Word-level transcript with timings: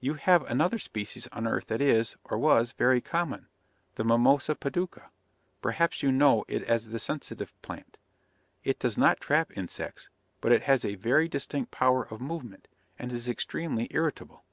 You 0.00 0.14
have 0.14 0.42
another 0.50 0.78
species 0.78 1.26
on 1.32 1.46
Earth 1.46 1.66
that 1.66 1.82
is, 1.82 2.16
or 2.24 2.38
was, 2.38 2.72
very 2.72 3.02
common: 3.02 3.46
the 3.96 4.04
Mimosa 4.04 4.54
Pudica. 4.54 5.10
Perhaps 5.60 6.02
you 6.02 6.10
know 6.10 6.46
it 6.48 6.62
as 6.62 6.86
the 6.86 6.98
sensitive 6.98 7.52
plant. 7.60 7.98
It 8.64 8.78
does 8.78 8.96
not 8.96 9.20
trap 9.20 9.54
insects, 9.54 10.08
but 10.40 10.50
it 10.50 10.62
has 10.62 10.82
a 10.86 10.94
very 10.94 11.28
distinct 11.28 11.72
power 11.72 12.04
of 12.04 12.22
movement, 12.22 12.68
and 12.98 13.12
is 13.12 13.28
extremely 13.28 13.86
irritable. 13.90 14.44